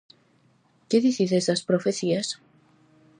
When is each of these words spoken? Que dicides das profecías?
Que 0.89 0.97
dicides 1.05 1.47
das 1.49 1.65
profecías? 1.69 2.27